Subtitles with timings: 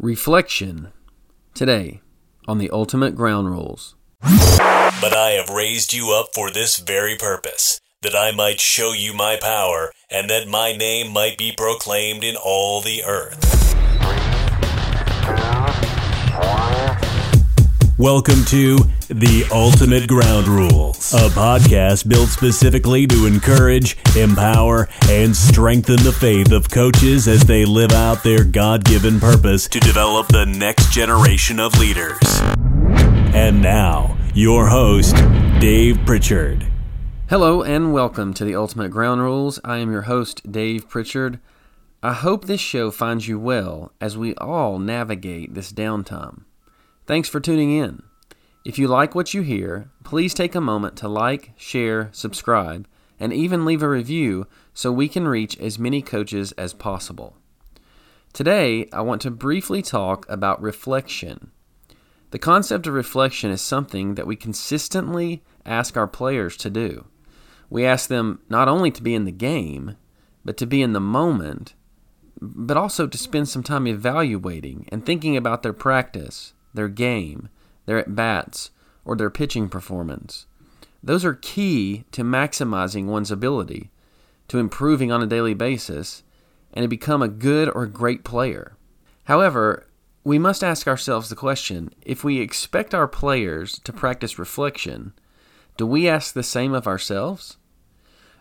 [0.00, 0.92] Reflection
[1.54, 2.02] today
[2.46, 3.96] on the ultimate ground rules.
[4.20, 9.12] But I have raised you up for this very purpose, that I might show you
[9.12, 13.74] my power, and that my name might be proclaimed in all the earth.
[17.98, 18.78] Welcome to
[19.10, 26.52] The Ultimate Ground Rules, a podcast built specifically to encourage, empower, and strengthen the faith
[26.52, 31.58] of coaches as they live out their God given purpose to develop the next generation
[31.58, 32.18] of leaders.
[33.32, 35.16] And now, your host,
[35.58, 36.66] Dave Pritchard.
[37.30, 39.58] Hello, and welcome to The Ultimate Ground Rules.
[39.64, 41.40] I am your host, Dave Pritchard.
[42.02, 46.42] I hope this show finds you well as we all navigate this downtime.
[47.06, 48.02] Thanks for tuning in.
[48.68, 52.86] If you like what you hear, please take a moment to like, share, subscribe,
[53.18, 57.34] and even leave a review so we can reach as many coaches as possible.
[58.34, 61.50] Today, I want to briefly talk about reflection.
[62.30, 67.06] The concept of reflection is something that we consistently ask our players to do.
[67.70, 69.96] We ask them not only to be in the game,
[70.44, 71.72] but to be in the moment,
[72.38, 77.48] but also to spend some time evaluating and thinking about their practice, their game,
[77.88, 78.70] their at bats,
[79.02, 80.44] or their pitching performance.
[81.02, 83.90] Those are key to maximizing one's ability,
[84.48, 86.22] to improving on a daily basis,
[86.74, 88.76] and to become a good or great player.
[89.24, 89.86] However,
[90.22, 95.14] we must ask ourselves the question if we expect our players to practice reflection,
[95.78, 97.56] do we ask the same of ourselves?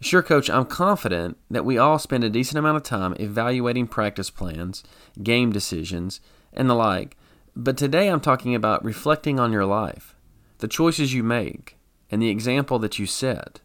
[0.00, 4.30] Sure, Coach, I'm confident that we all spend a decent amount of time evaluating practice
[4.30, 4.84] plans,
[5.20, 6.20] game decisions,
[6.52, 7.16] and the like,
[7.54, 10.14] but today I'm talking about reflecting on your life,
[10.58, 11.76] the choices you make,
[12.10, 13.60] and the example that you set.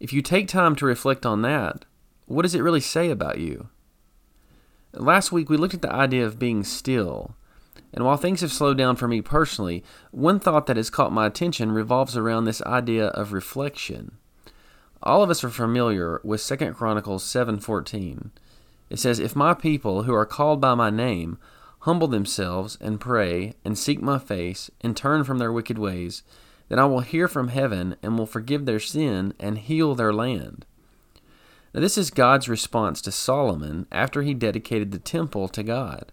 [0.00, 1.84] If you take time to reflect on that,
[2.26, 3.68] what does it really say about you?
[4.92, 7.34] Last week we looked at the idea of being still.
[7.92, 11.26] And while things have slowed down for me personally, one thought that has caught my
[11.26, 14.18] attention revolves around this idea of reflection.
[15.02, 18.30] All of us are familiar with 2 Chronicles 7:14.
[18.90, 21.38] It says, "If my people who are called by my name
[21.84, 26.22] humble themselves and pray and seek my face and turn from their wicked ways,
[26.70, 30.64] then I will hear from heaven and will forgive their sin and heal their land.
[31.74, 36.10] Now, this is God's response to Solomon after he dedicated the temple to God.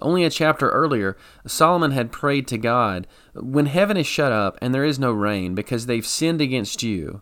[0.00, 4.74] Only a chapter earlier, Solomon had prayed to God, When heaven is shut up and
[4.74, 7.20] there is no rain because they've sinned against you,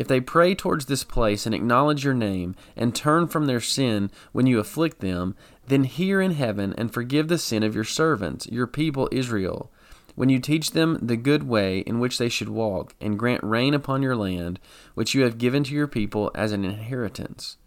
[0.00, 4.10] if they pray towards this place and acknowledge your name and turn from their sin
[4.32, 5.36] when you afflict them,
[5.68, 9.70] then hear in heaven and forgive the sin of your servants, your people Israel,
[10.14, 13.74] when you teach them the good way in which they should walk, and grant rain
[13.74, 14.58] upon your land,
[14.94, 17.58] which you have given to your people as an inheritance.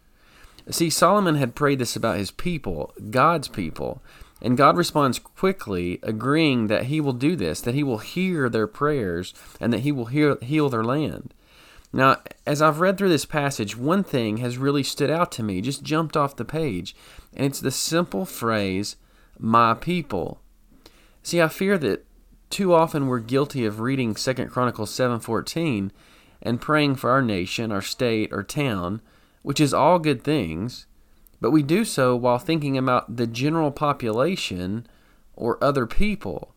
[0.72, 4.02] See, Solomon had prayed this about his people, God's people,
[4.42, 8.66] and God responds quickly, agreeing that he will do this, that he will hear their
[8.66, 11.32] prayers, and that he will hear, heal their land.
[11.96, 12.18] Now,
[12.48, 15.84] as I've read through this passage, one thing has really stood out to me, just
[15.84, 16.96] jumped off the page,
[17.36, 18.96] and it's the simple phrase,
[19.38, 20.42] my people.
[21.22, 22.06] See, I fear that
[22.50, 25.92] too often we're guilty of reading 2 Chronicles 7:14
[26.42, 29.00] and praying for our nation, our state, or town,
[29.44, 30.88] which is all good things,
[31.40, 34.88] but we do so while thinking about the general population
[35.36, 36.56] or other people.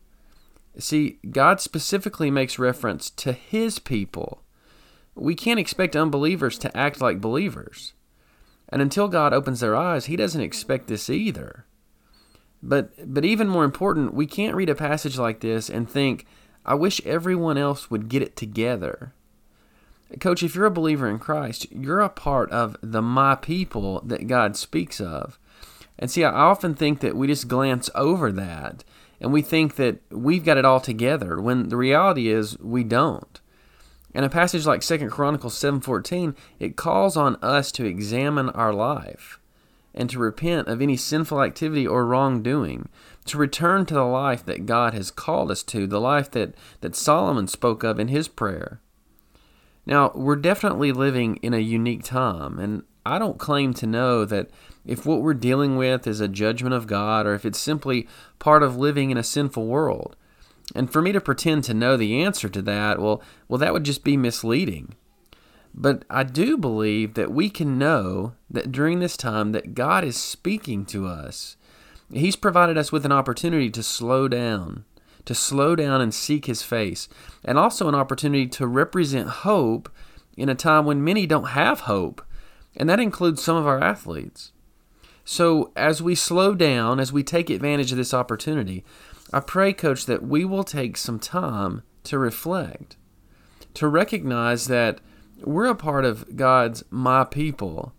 [0.79, 4.41] See, God specifically makes reference to his people
[5.17, 7.93] we can't expect unbelievers to act like believers.
[8.69, 11.65] And until God opens their eyes, He doesn't expect this either.
[12.61, 16.25] But, but even more important, we can't read a passage like this and think,
[16.65, 19.13] I wish everyone else would get it together.
[20.19, 24.27] Coach, if you're a believer in Christ, you're a part of the my people that
[24.27, 25.37] God speaks of.
[25.99, 28.83] And see, I often think that we just glance over that
[29.19, 33.41] and we think that we've got it all together when the reality is we don't.
[34.17, 39.39] In a passage like 2 Chronicles 7:14, it calls on us to examine our life
[39.93, 42.89] and to repent of any sinful activity or wrongdoing,
[43.25, 46.95] to return to the life that God has called us to, the life that, that
[46.95, 48.81] Solomon spoke of in his prayer.
[49.85, 54.49] Now, we're definitely living in a unique time, and I don't claim to know that
[54.83, 58.07] if what we're dealing with is a judgment of God or if it's simply
[58.39, 60.15] part of living in a sinful world.
[60.75, 63.83] And for me to pretend to know the answer to that, well, well, that would
[63.83, 64.95] just be misleading.
[65.73, 70.17] But I do believe that we can know that during this time that God is
[70.17, 71.55] speaking to us.
[72.11, 74.85] He's provided us with an opportunity to slow down,
[75.25, 77.07] to slow down and seek his face,
[77.43, 79.89] and also an opportunity to represent hope
[80.35, 82.25] in a time when many don't have hope,
[82.75, 84.53] and that includes some of our athletes.
[85.25, 88.85] So, as we slow down, as we take advantage of this opportunity,
[89.33, 92.95] I pray, Coach, that we will take some time to reflect,
[93.73, 95.01] to recognize that
[95.41, 97.93] we're a part of God's my people,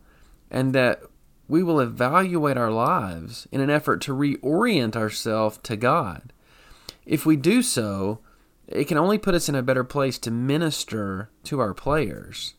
[0.50, 1.02] and that
[1.46, 6.32] we will evaluate our lives in an effort to reorient ourselves to God.
[7.06, 8.20] If we do so,
[8.66, 12.54] it can only put us in a better place to minister to our players.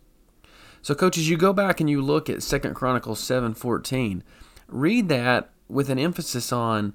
[0.82, 4.24] So, coaches, you go back and you look at Second Chronicles 7:14
[4.68, 6.94] read that with an emphasis on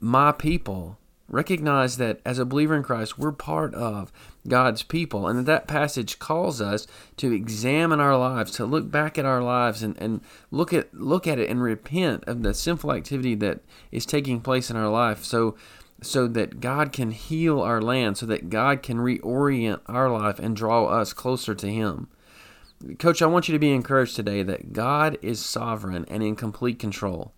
[0.00, 0.98] my people.
[1.34, 4.12] Recognize that as a believer in Christ, we're part of
[4.46, 6.86] God's people, and that that passage calls us
[7.16, 10.20] to examine our lives, to look back at our lives and, and
[10.52, 14.70] look at look at it and repent of the sinful activity that is taking place
[14.70, 15.56] in our life, so
[16.00, 20.54] so that God can heal our land, so that God can reorient our life and
[20.54, 22.06] draw us closer to Him.
[23.00, 26.78] Coach, I want you to be encouraged today that God is sovereign and in complete
[26.78, 27.32] control.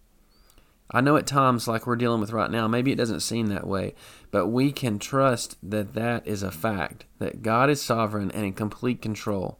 [0.91, 3.67] I know at times, like we're dealing with right now, maybe it doesn't seem that
[3.67, 3.94] way,
[4.31, 8.53] but we can trust that that is a fact, that God is sovereign and in
[8.53, 9.59] complete control.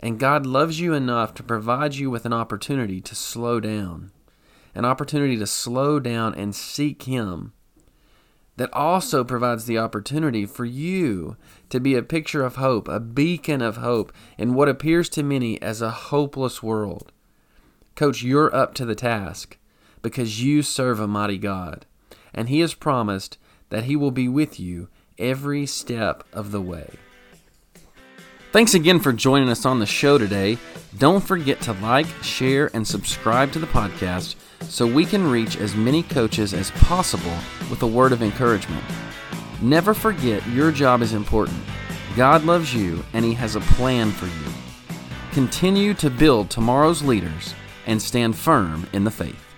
[0.00, 4.10] And God loves you enough to provide you with an opportunity to slow down,
[4.74, 7.52] an opportunity to slow down and seek Him
[8.56, 11.36] that also provides the opportunity for you
[11.70, 15.60] to be a picture of hope, a beacon of hope in what appears to many
[15.62, 17.12] as a hopeless world.
[17.94, 19.58] Coach, you're up to the task
[20.02, 21.86] because you serve a mighty God,
[22.34, 23.38] and He has promised
[23.70, 24.88] that He will be with you
[25.18, 26.90] every step of the way.
[28.52, 30.58] Thanks again for joining us on the show today.
[30.98, 34.34] Don't forget to like, share, and subscribe to the podcast
[34.64, 37.34] so we can reach as many coaches as possible
[37.70, 38.84] with a word of encouragement.
[39.62, 41.58] Never forget your job is important.
[42.14, 44.52] God loves you and He has a plan for you.
[45.32, 47.54] Continue to build tomorrow's leaders
[47.86, 49.51] and stand firm in the faith.